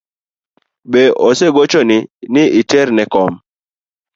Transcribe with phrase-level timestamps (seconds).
[0.91, 1.97] Be osegochoni
[2.33, 3.33] ni iter ne kom?